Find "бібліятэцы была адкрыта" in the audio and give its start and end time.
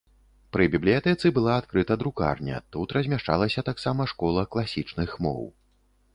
0.75-1.97